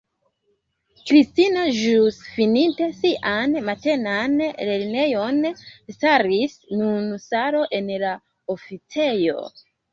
[1.09, 4.35] Kristina, ĵus fininte sian matenan
[4.71, 5.39] lernejon,
[5.99, 8.19] staris nun sola en la
[8.59, 9.43] oficejo.